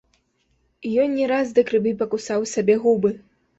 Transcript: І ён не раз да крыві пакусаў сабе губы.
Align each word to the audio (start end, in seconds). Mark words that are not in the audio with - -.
І 0.89 0.93
ён 1.03 1.13
не 1.19 1.27
раз 1.33 1.53
да 1.59 1.65
крыві 1.69 1.93
пакусаў 2.01 2.51
сабе 2.55 2.81
губы. 2.89 3.15